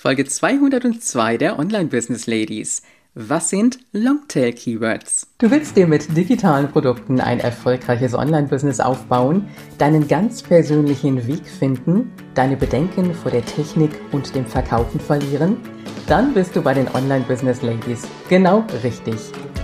[0.00, 2.80] Folge 202 der Online Business Ladies.
[3.12, 5.26] Was sind Longtail Keywords?
[5.36, 12.10] Du willst dir mit digitalen Produkten ein erfolgreiches Online-Business aufbauen, deinen ganz persönlichen Weg finden,
[12.32, 15.58] deine Bedenken vor der Technik und dem Verkaufen verlieren?
[16.06, 19.16] Dann bist du bei den Online Business Ladies genau richtig.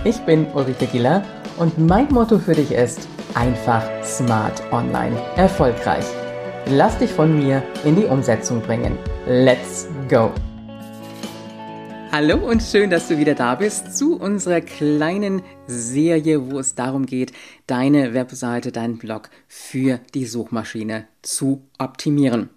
[0.03, 1.25] Ich bin Ulrike Giller
[1.57, 6.05] und mein Motto für dich ist einfach smart online erfolgreich.
[6.71, 8.97] Lass dich von mir in die Umsetzung bringen.
[9.25, 10.33] Let's go!
[12.11, 17.05] Hallo und schön, dass du wieder da bist zu unserer kleinen Serie, wo es darum
[17.05, 17.31] geht,
[17.67, 22.49] deine Webseite, deinen Blog für die Suchmaschine zu optimieren.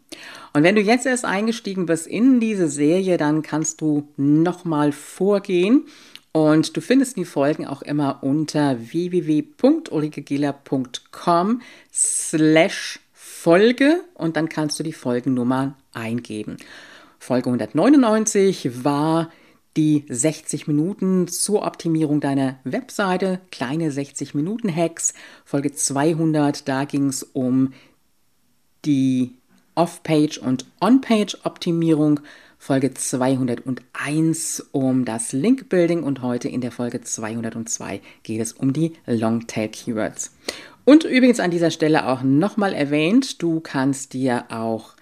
[0.55, 5.85] Und wenn du jetzt erst eingestiegen bist in diese Serie, dann kannst du nochmal vorgehen
[6.33, 11.61] und du findest die Folgen auch immer unter www.ulrikegela.com
[11.93, 12.99] slash
[13.43, 16.59] Folge und dann kannst du die Folgennummer eingeben.
[17.19, 19.31] Folge 199 war
[19.79, 25.15] die 60 Minuten zur Optimierung deiner Webseite, kleine 60 Minuten Hacks.
[25.47, 27.73] Folge 200, da ging es um
[28.85, 29.33] die
[29.75, 32.21] Off-Page und On-Page Optimierung.
[32.63, 38.93] Folge 201 um das Link-Building und heute in der Folge 202 geht es um die
[39.07, 40.33] Long-Tail-Keywords.
[40.91, 44.97] Und übrigens an dieser Stelle auch nochmal erwähnt, du kannst dir auch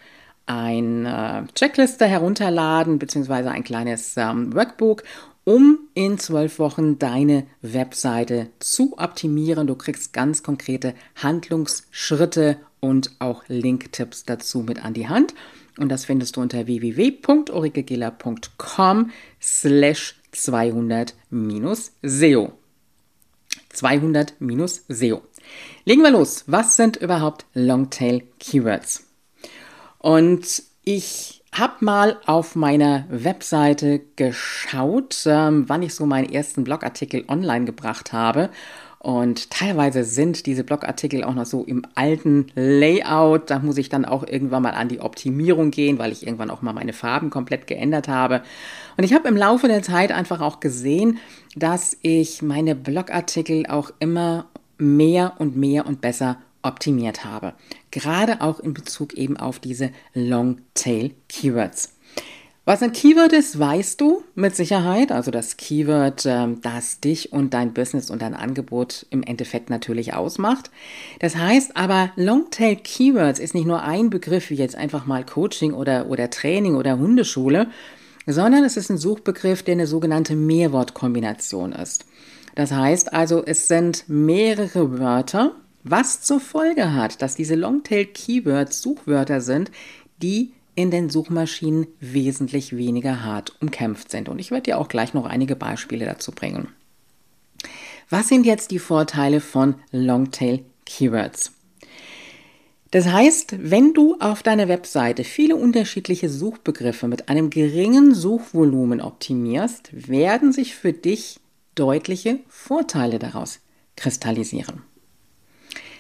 [0.44, 5.04] eine Checkliste herunterladen, beziehungsweise ein kleines ähm, Workbook,
[5.44, 9.66] um in zwölf Wochen deine Webseite zu optimieren.
[9.66, 15.32] Du kriegst ganz konkrete Handlungsschritte und auch Linktipps dazu mit an die Hand.
[15.78, 22.52] Und das findest du unter www.ulrikegiller.com slash 200-SEO.
[23.74, 25.22] 200-SEO.
[25.84, 26.44] Legen wir los.
[26.46, 29.06] Was sind überhaupt Longtail Keywords?
[29.98, 37.24] Und ich habe mal auf meiner Webseite geschaut, ähm, wann ich so meinen ersten Blogartikel
[37.28, 38.50] online gebracht habe.
[39.00, 43.48] Und teilweise sind diese Blogartikel auch noch so im alten Layout.
[43.48, 46.62] Da muss ich dann auch irgendwann mal an die Optimierung gehen, weil ich irgendwann auch
[46.62, 48.42] mal meine Farben komplett geändert habe.
[48.96, 51.18] Und ich habe im Laufe der Zeit einfach auch gesehen,
[51.54, 54.46] dass ich meine Blogartikel auch immer
[54.78, 57.54] mehr und mehr und besser optimiert habe.
[57.90, 61.94] Gerade auch in Bezug eben auf diese Long-Tail Keywords.
[62.68, 65.10] Was ein Keyword ist, weißt du mit Sicherheit.
[65.10, 70.12] Also das Keyword, ähm, das dich und dein Business und dein Angebot im Endeffekt natürlich
[70.12, 70.70] ausmacht.
[71.18, 75.72] Das heißt aber, Longtail Keywords ist nicht nur ein Begriff wie jetzt einfach mal Coaching
[75.72, 77.68] oder, oder Training oder Hundeschule,
[78.26, 82.04] sondern es ist ein Suchbegriff, der eine sogenannte Mehrwortkombination ist.
[82.58, 85.54] Das heißt also, es sind mehrere Wörter,
[85.84, 89.70] was zur Folge hat, dass diese Longtail-Keywords Suchwörter sind,
[90.20, 94.28] die in den Suchmaschinen wesentlich weniger hart umkämpft sind.
[94.28, 96.66] Und ich werde dir auch gleich noch einige Beispiele dazu bringen.
[98.10, 101.52] Was sind jetzt die Vorteile von Longtail Keywords?
[102.90, 109.90] Das heißt, wenn du auf deiner Webseite viele unterschiedliche Suchbegriffe mit einem geringen Suchvolumen optimierst,
[109.92, 111.38] werden sich für dich
[111.78, 113.60] deutliche Vorteile daraus
[113.96, 114.82] kristallisieren.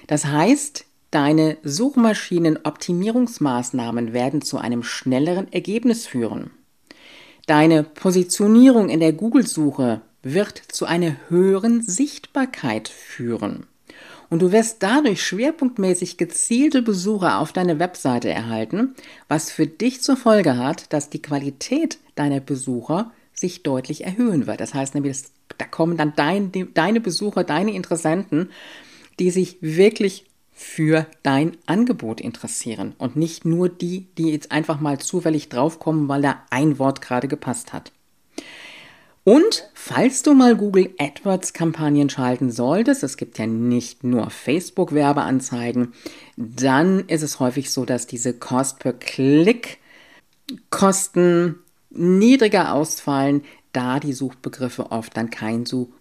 [0.06, 6.50] Das heißt, deine Suchmaschinenoptimierungsmaßnahmen werden zu einem schnelleren Ergebnis führen.
[7.46, 13.66] Deine Positionierung in der Google-Suche wird zu einer höheren Sichtbarkeit führen.
[14.30, 18.94] Und du wirst dadurch schwerpunktmäßig gezielte Besucher auf deine Webseite erhalten,
[19.26, 24.60] was für dich zur Folge hat, dass die Qualität deiner Besucher sich deutlich erhöhen wird.
[24.60, 25.18] Das heißt nämlich,
[25.56, 28.50] da kommen dann dein, deine Besucher, deine Interessenten
[29.18, 34.98] die sich wirklich für dein Angebot interessieren und nicht nur die, die jetzt einfach mal
[34.98, 37.92] zufällig draufkommen, weil da ein Wort gerade gepasst hat.
[39.22, 44.92] Und falls du mal Google AdWords Kampagnen schalten solltest, es gibt ja nicht nur Facebook
[44.94, 45.92] Werbeanzeigen,
[46.36, 49.78] dann ist es häufig so, dass diese Cost per Click
[50.70, 51.56] Kosten
[51.90, 55.92] niedriger ausfallen, da die Suchbegriffe oft dann kein so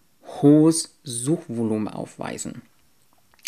[0.41, 2.61] hohes Suchvolumen aufweisen.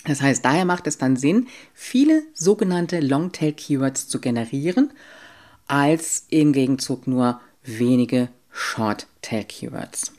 [0.05, 4.91] Das heißt, daher macht es dann Sinn, viele sogenannte Longtail-Keywords zu generieren,
[5.67, 10.13] als im Gegenzug nur wenige Short-Tail-Keywords.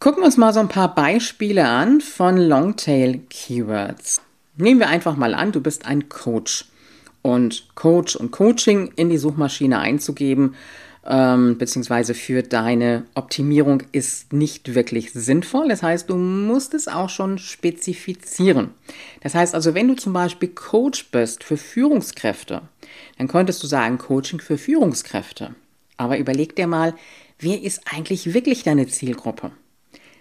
[0.00, 4.22] Gucken wir uns mal so ein paar Beispiele an von Longtail-Keywords.
[4.56, 6.66] Nehmen wir einfach mal an, du bist ein Coach.
[7.22, 10.54] Und Coach und Coaching in die Suchmaschine einzugeben,
[11.06, 15.68] ähm, beziehungsweise für deine Optimierung ist nicht wirklich sinnvoll.
[15.68, 18.70] Das heißt, du musst es auch schon spezifizieren.
[19.22, 22.62] Das heißt also, wenn du zum Beispiel Coach bist für Führungskräfte,
[23.16, 25.54] dann könntest du sagen Coaching für Führungskräfte.
[25.96, 26.94] Aber überleg dir mal,
[27.38, 29.50] wer ist eigentlich wirklich deine Zielgruppe?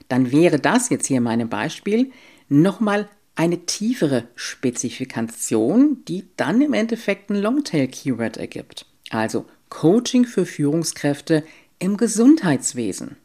[0.08, 2.12] Dann wäre das jetzt hier in meinem Beispiel
[2.50, 8.88] nochmal eine tiefere Spezifikation, die dann im Endeffekt ein Longtail-Keyword ergibt.
[9.12, 11.44] Also Coaching für Führungskräfte
[11.80, 13.16] im Gesundheitswesen.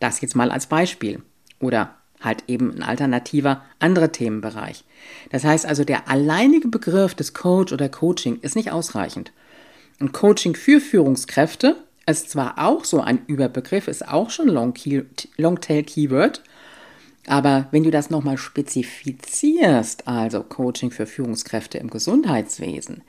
[0.00, 1.22] Das jetzt mal als Beispiel.
[1.60, 4.84] Oder halt eben ein alternativer anderer Themenbereich.
[5.30, 9.32] Das heißt also, der alleinige Begriff des Coach oder Coaching ist nicht ausreichend.
[9.98, 11.76] Und Coaching für Führungskräfte
[12.06, 16.42] ist zwar auch so ein Überbegriff, ist auch schon Longtail Keyword,
[17.28, 23.02] aber wenn du das nochmal spezifizierst, also Coaching für Führungskräfte im Gesundheitswesen,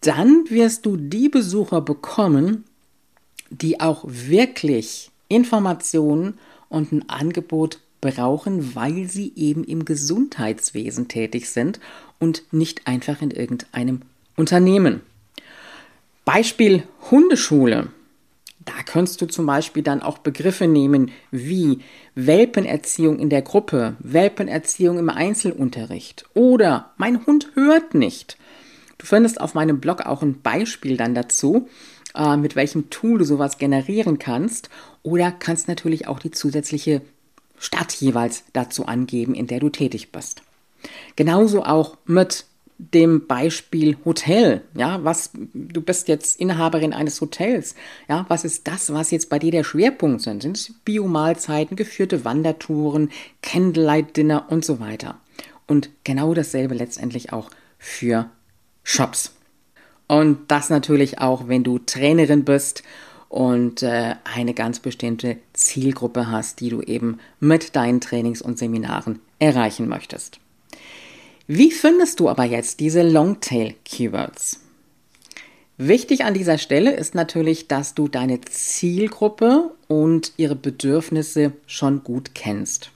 [0.00, 2.64] dann wirst du die Besucher bekommen,
[3.50, 6.38] die auch wirklich Informationen
[6.68, 11.80] und ein Angebot brauchen, weil sie eben im Gesundheitswesen tätig sind
[12.18, 14.02] und nicht einfach in irgendeinem
[14.36, 15.02] Unternehmen.
[16.24, 17.88] Beispiel Hundeschule.
[18.64, 21.80] Da kannst du zum Beispiel dann auch Begriffe nehmen wie
[22.14, 28.36] Welpenerziehung in der Gruppe, Welpenerziehung im Einzelunterricht oder mein Hund hört nicht.
[28.98, 31.68] Du findest auf meinem Blog auch ein Beispiel dann dazu,
[32.14, 34.68] äh, mit welchem Tool du sowas generieren kannst
[35.02, 37.00] oder kannst natürlich auch die zusätzliche
[37.58, 40.42] Stadt jeweils dazu angeben, in der du tätig bist.
[41.16, 42.44] Genauso auch mit
[42.80, 44.62] dem Beispiel Hotel.
[44.74, 47.74] Ja, was, du bist jetzt Inhaberin eines Hotels.
[48.08, 50.42] Ja, was ist das, was jetzt bei dir der Schwerpunkt sind?
[50.42, 53.10] Sind es Biomahlzeiten, geführte Wandertouren,
[53.42, 55.20] Candlelight-Dinner und so weiter?
[55.66, 58.30] Und genau dasselbe letztendlich auch für
[58.82, 59.32] Shops.
[60.08, 62.82] Und das natürlich auch, wenn du Trainerin bist
[63.28, 69.20] und äh, eine ganz bestimmte Zielgruppe hast, die du eben mit deinen Trainings und Seminaren
[69.38, 70.40] erreichen möchtest.
[71.52, 74.60] Wie findest du aber jetzt diese Longtail-Keywords?
[75.78, 82.36] Wichtig an dieser Stelle ist natürlich, dass du deine Zielgruppe und ihre Bedürfnisse schon gut
[82.36, 82.92] kennst.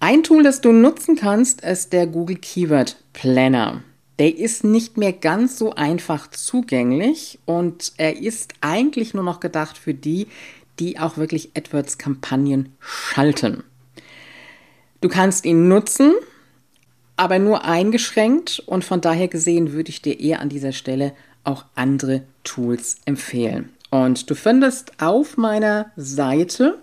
[0.00, 3.84] Ein Tool, das du nutzen kannst, ist der Google Keyword Planner.
[4.18, 9.78] Der ist nicht mehr ganz so einfach zugänglich und er ist eigentlich nur noch gedacht
[9.78, 10.26] für die,
[10.78, 13.64] die auch wirklich AdWords-Kampagnen schalten.
[15.00, 16.12] Du kannst ihn nutzen,
[17.20, 21.12] aber nur eingeschränkt und von daher gesehen würde ich dir eher an dieser Stelle
[21.44, 23.68] auch andere Tools empfehlen.
[23.90, 26.78] Und du findest auf meiner Seite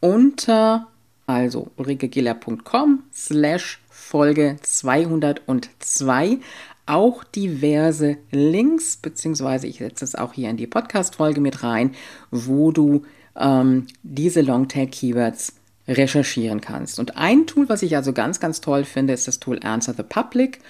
[0.00, 0.86] unter
[1.26, 6.38] also ulrikegiller.com slash Folge 202
[6.86, 11.94] auch diverse Links, beziehungsweise ich setze es auch hier in die Podcast-Folge mit rein,
[12.30, 13.02] wo du
[13.38, 15.52] ähm, diese Longtail-Keywords
[15.88, 16.98] recherchieren kannst.
[16.98, 20.02] Und ein Tool, was ich also ganz, ganz toll finde, ist das Tool Answer the
[20.02, 20.60] Public.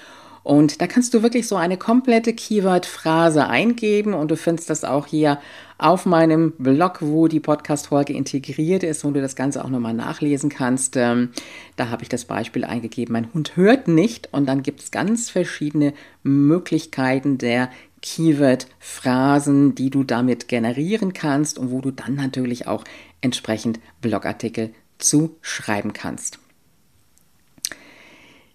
[0.47, 5.07] Und da kannst du wirklich so eine komplette Keyword-Phrase eingeben und du findest das auch
[5.09, 5.41] hier
[5.77, 10.49] auf meinem Blog, wo die Podcast-Folge integriert ist, wo du das Ganze auch nochmal nachlesen
[10.49, 10.97] kannst.
[10.97, 11.31] Ähm,
[11.75, 15.31] da habe ich das Beispiel eingegeben, mein Hund hört nicht und dann gibt es ganz
[15.31, 17.69] verschiedene Möglichkeiten der
[18.03, 22.85] Keyword-Phrasen, die du damit generieren kannst und wo du dann natürlich auch
[23.21, 26.39] entsprechend Blogartikel zu schreiben kannst.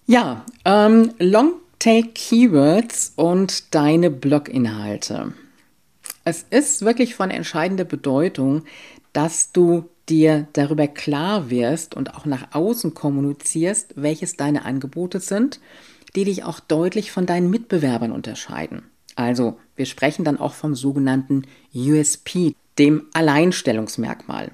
[0.06, 5.34] Ja, ähm, Longtail Keywords und deine Bloginhalte.
[6.24, 8.64] Es ist wirklich von entscheidender Bedeutung,
[9.14, 15.60] dass du dir darüber klar wirst und auch nach außen kommunizierst, welches deine Angebote sind,
[16.16, 18.83] die dich auch deutlich von deinen Mitbewerbern unterscheiden.
[19.16, 21.44] Also, wir sprechen dann auch vom sogenannten
[21.74, 24.52] USP, dem Alleinstellungsmerkmal.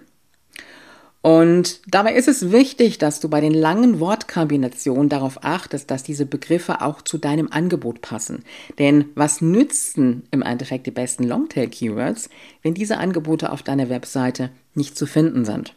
[1.28, 6.26] Und dabei ist es wichtig, dass du bei den langen Wortkombinationen darauf achtest, dass diese
[6.26, 8.46] Begriffe auch zu deinem Angebot passen.
[8.80, 12.30] Denn was nützen im Endeffekt die besten Longtail-Keywords,
[12.64, 15.76] wenn diese Angebote auf deiner Webseite nicht zu finden sind?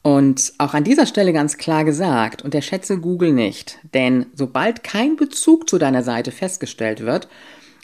[0.00, 5.68] Und auch an dieser Stelle ganz klar gesagt, unterschätze Google nicht, denn sobald kein Bezug
[5.68, 7.28] zu deiner Seite festgestellt wird,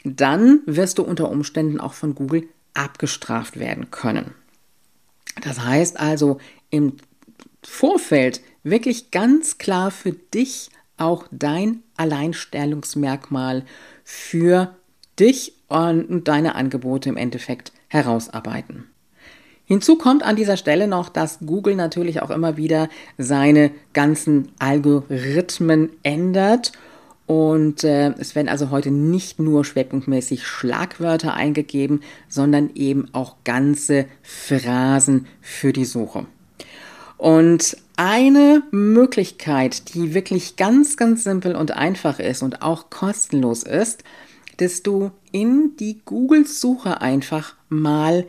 [0.03, 4.33] dann wirst du unter Umständen auch von Google abgestraft werden können.
[5.41, 6.39] Das heißt also,
[6.75, 6.93] im
[7.63, 13.63] Vorfeld wirklich ganz klar für dich auch dein Alleinstellungsmerkmal
[14.03, 14.75] für
[15.19, 18.85] dich und deine Angebote im Endeffekt herausarbeiten.
[19.65, 25.89] Hinzu kommt an dieser Stelle noch, dass Google natürlich auch immer wieder seine ganzen Algorithmen
[26.03, 26.71] ändert
[27.27, 34.05] Und äh, es werden also heute nicht nur schwerpunktmäßig Schlagwörter eingegeben, sondern eben auch ganze
[34.21, 36.27] Phrasen für die Suche.
[37.17, 44.03] Und eine Möglichkeit, die wirklich ganz, ganz simpel und einfach ist und auch kostenlos ist,
[44.57, 48.25] dass du in die Google-Suche einfach mal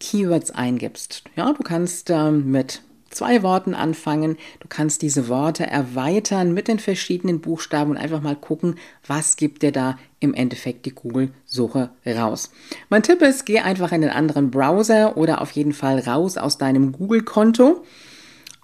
[0.00, 1.24] Keywords eingibst.
[1.36, 4.36] Ja, du kannst ähm, mit zwei Worten anfangen.
[4.60, 9.62] Du kannst diese Worte erweitern mit den verschiedenen Buchstaben und einfach mal gucken, was gibt
[9.62, 12.50] dir da im Endeffekt die Google-Suche raus.
[12.88, 16.58] Mein Tipp ist, geh einfach in den anderen Browser oder auf jeden Fall raus aus
[16.58, 17.84] deinem Google-Konto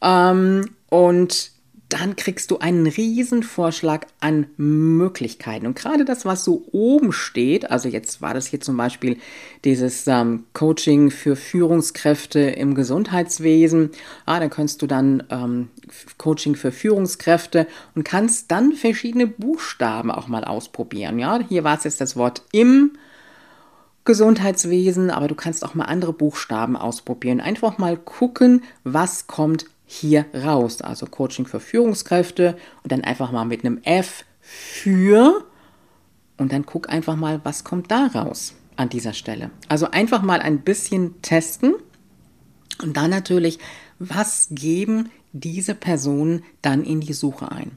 [0.03, 1.53] ähm, und
[1.89, 5.67] dann kriegst du einen riesen Vorschlag an Möglichkeiten.
[5.67, 9.17] Und gerade das, was so oben steht, also jetzt war das hier zum Beispiel
[9.65, 13.91] dieses ähm, Coaching für Führungskräfte im Gesundheitswesen.
[14.27, 15.69] Ah, da kannst du dann ähm,
[16.19, 21.19] Coaching für Führungskräfte und kannst dann verschiedene Buchstaben auch mal ausprobieren.
[21.19, 22.99] Ja, hier war es jetzt das Wort im
[24.05, 27.41] Gesundheitswesen, aber du kannst auch mal andere Buchstaben ausprobieren.
[27.41, 30.83] Einfach mal gucken, was kommt hier raus.
[30.83, 35.45] Also Coaching für Führungskräfte und dann einfach mal mit einem F für
[36.37, 39.51] und dann guck einfach mal, was kommt da raus an dieser Stelle.
[39.69, 41.75] Also einfach mal ein bisschen testen
[42.83, 43.59] und dann natürlich,
[43.99, 47.73] was geben diese Personen dann in die Suche ein.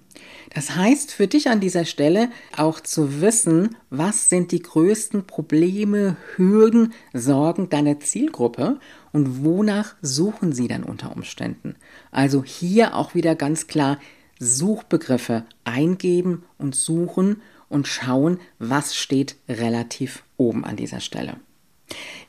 [0.54, 6.18] Das heißt für dich an dieser Stelle auch zu wissen, was sind die größten Probleme,
[6.36, 8.80] Hürden, Sorgen deiner Zielgruppe
[9.12, 11.76] und wonach suchen sie dann unter Umständen.
[12.12, 13.98] Also hier auch wieder ganz klar
[14.40, 21.38] Suchbegriffe eingeben und suchen und schauen, was steht relativ oben an dieser Stelle.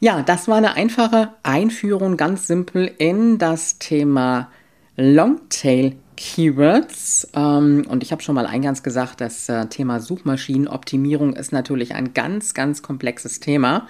[0.00, 4.50] Ja, das war eine einfache Einführung, ganz simpel in das Thema
[4.96, 7.28] Longtail Keywords.
[7.34, 12.14] Ähm, und ich habe schon mal eingangs gesagt, das äh, Thema Suchmaschinenoptimierung ist natürlich ein
[12.14, 13.88] ganz, ganz komplexes Thema.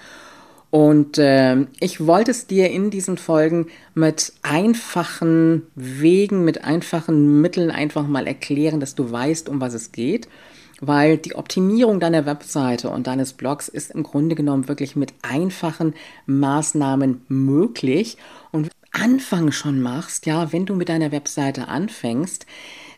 [0.73, 7.69] Und äh, ich wollte es dir in diesen Folgen mit einfachen Wegen, mit einfachen Mitteln
[7.69, 10.27] einfach mal erklären, dass du weißt, um was es geht.
[10.81, 15.93] Weil die Optimierung deiner Webseite und deines Blogs ist im Grunde genommen wirklich mit einfachen
[16.25, 18.17] Maßnahmen möglich.
[18.93, 22.45] Anfang schon machst, ja, wenn du mit deiner Webseite anfängst,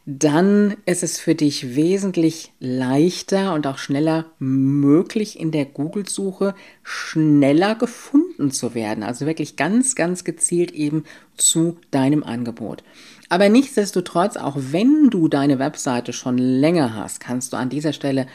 [0.05, 7.73] dann ist es für dich wesentlich leichter und auch schneller möglich, in der Google-Suche schneller
[7.73, 9.03] gefunden zu werden.
[9.03, 11.05] Also wirklich ganz, ganz gezielt eben
[11.37, 12.83] zu deinem Angebot.
[13.29, 18.27] Aber nichtsdestotrotz, auch wenn du deine Webseite schon länger hast, kannst du an dieser Stelle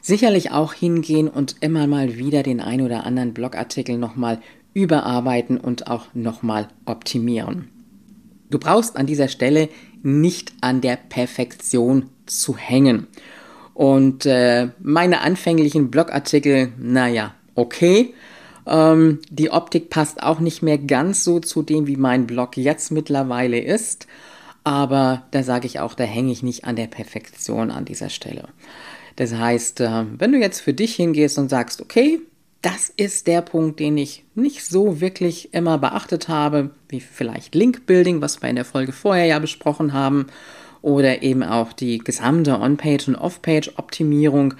[0.00, 4.40] sicherlich auch hingehen und immer mal wieder den ein oder anderen Blogartikel nochmal
[4.74, 7.68] überarbeiten und auch nochmal optimieren.
[8.50, 9.68] Du brauchst an dieser Stelle
[10.02, 13.06] nicht an der Perfektion zu hängen.
[13.74, 18.12] Und äh, meine anfänglichen Blogartikel, naja, okay.
[18.66, 22.90] Ähm, die Optik passt auch nicht mehr ganz so zu dem, wie mein Blog jetzt
[22.90, 24.06] mittlerweile ist.
[24.64, 28.48] Aber da sage ich auch, da hänge ich nicht an der Perfektion an dieser Stelle.
[29.16, 32.20] Das heißt, äh, wenn du jetzt für dich hingehst und sagst, okay,
[32.62, 38.20] das ist der Punkt, den ich nicht so wirklich immer beachtet habe, wie vielleicht Link-Building,
[38.20, 40.26] was wir in der Folge vorher ja besprochen haben,
[40.80, 44.54] oder eben auch die gesamte On-Page- und Off-Page-Optimierung.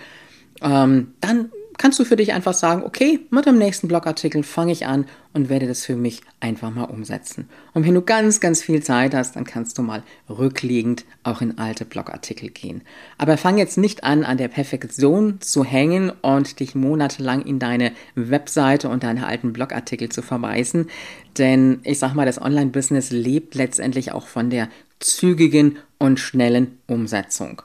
[0.61, 1.51] Ähm, dann
[1.83, 5.49] kannst du für dich einfach sagen, okay, mit dem nächsten Blogartikel fange ich an und
[5.49, 7.49] werde das für mich einfach mal umsetzen.
[7.75, 11.59] Und wenn du ganz, ganz viel Zeit hast, dann kannst du mal rückliegend auch in
[11.59, 12.83] alte Blogartikel gehen.
[13.19, 17.91] Aber fang jetzt nicht an, an der Perfektion zu hängen und dich monatelang in deine
[18.15, 20.87] Webseite und deine alten Blogartikel zu verweisen.
[21.37, 24.69] Denn ich sag mal, das Online-Business lebt letztendlich auch von der
[25.01, 27.63] zügigen und schnellen Umsetzung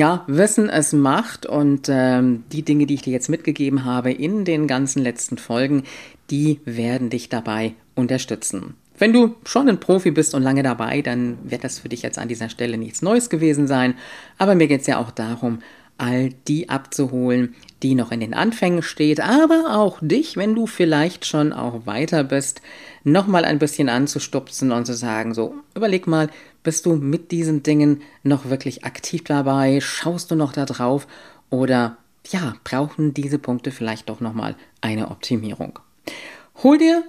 [0.00, 4.46] ja, Wissen es macht und ähm, die Dinge, die ich dir jetzt mitgegeben habe in
[4.46, 5.82] den ganzen letzten Folgen,
[6.30, 8.76] die werden dich dabei unterstützen.
[8.96, 12.18] Wenn du schon ein Profi bist und lange dabei, dann wird das für dich jetzt
[12.18, 13.94] an dieser Stelle nichts Neues gewesen sein.
[14.38, 15.58] Aber mir geht es ja auch darum,
[16.00, 21.26] all die abzuholen, die noch in den Anfängen steht, aber auch dich, wenn du vielleicht
[21.26, 22.62] schon auch weiter bist,
[23.04, 26.30] nochmal ein bisschen anzustupsen und zu sagen, so, überleg mal,
[26.62, 29.80] bist du mit diesen Dingen noch wirklich aktiv dabei?
[29.80, 31.06] Schaust du noch da drauf?
[31.50, 31.96] Oder
[32.28, 35.78] ja, brauchen diese Punkte vielleicht doch nochmal eine Optimierung?
[36.62, 37.04] Hol dir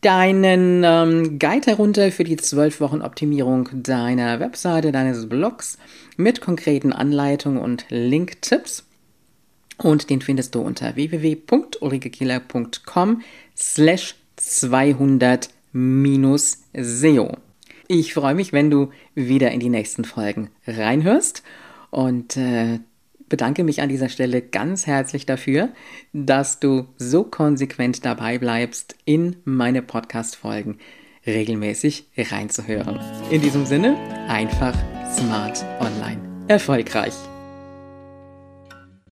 [0.00, 5.76] deinen ähm, Guide herunter für die 12 Wochen Optimierung deiner Webseite, deines Blogs
[6.16, 8.86] mit konkreten Anleitungen und Link-Tipps.
[9.78, 13.22] Und den findest du unter www.ulrikekieler.com
[13.56, 15.48] slash 200
[16.74, 17.36] SEO.
[17.88, 21.42] Ich freue mich, wenn du wieder in die nächsten Folgen reinhörst
[21.90, 22.78] und äh,
[23.34, 25.70] bedanke mich an dieser Stelle ganz herzlich dafür,
[26.12, 30.78] dass du so konsequent dabei bleibst, in meine Podcast-Folgen
[31.26, 33.00] regelmäßig reinzuhören.
[33.32, 33.96] In diesem Sinne,
[34.28, 34.76] einfach
[35.16, 37.14] smart online erfolgreich.